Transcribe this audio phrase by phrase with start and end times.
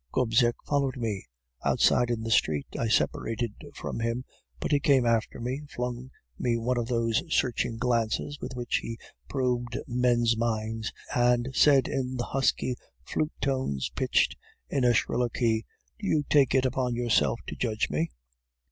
[0.11, 1.27] Gobseck followed me.
[1.63, 4.25] Outside in the street I separated from him,
[4.59, 8.97] but he came after me, flung me one of those searching glances with which he
[9.29, 12.75] probed men's minds, and said in the husky
[13.05, 14.35] flute tones, pitched
[14.71, 15.65] in a shriller key:
[15.99, 18.09] "'Do you take it upon yourself to judge me?